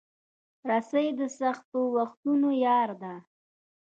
رسۍ 0.69 1.07
د 1.19 1.21
سختو 1.39 1.79
وختونو 1.95 2.49
یار 2.65 2.89
ده. 3.01 3.13